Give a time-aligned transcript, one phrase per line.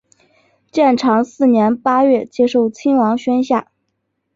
[0.71, 3.69] 建长四年八月接受亲王宣下。